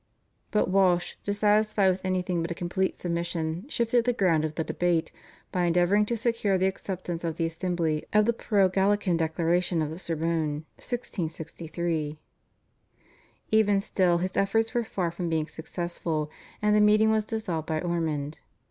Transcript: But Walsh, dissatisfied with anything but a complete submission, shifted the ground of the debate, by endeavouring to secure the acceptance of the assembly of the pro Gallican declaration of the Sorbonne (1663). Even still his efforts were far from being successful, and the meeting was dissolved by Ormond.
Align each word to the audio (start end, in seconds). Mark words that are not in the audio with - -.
But 0.49 0.67
Walsh, 0.67 1.13
dissatisfied 1.23 1.91
with 1.91 2.03
anything 2.03 2.41
but 2.41 2.49
a 2.49 2.55
complete 2.55 2.95
submission, 2.95 3.67
shifted 3.69 4.03
the 4.03 4.13
ground 4.13 4.43
of 4.43 4.55
the 4.55 4.63
debate, 4.63 5.11
by 5.51 5.65
endeavouring 5.65 6.07
to 6.07 6.17
secure 6.17 6.57
the 6.57 6.65
acceptance 6.65 7.23
of 7.23 7.37
the 7.37 7.45
assembly 7.45 8.05
of 8.11 8.25
the 8.25 8.33
pro 8.33 8.67
Gallican 8.67 9.15
declaration 9.15 9.79
of 9.79 9.91
the 9.91 9.99
Sorbonne 9.99 10.65
(1663). 10.81 12.17
Even 13.51 13.79
still 13.79 14.17
his 14.17 14.35
efforts 14.35 14.73
were 14.73 14.83
far 14.83 15.11
from 15.11 15.29
being 15.29 15.45
successful, 15.45 16.31
and 16.63 16.75
the 16.75 16.81
meeting 16.81 17.11
was 17.11 17.23
dissolved 17.23 17.67
by 17.67 17.79
Ormond. 17.79 18.39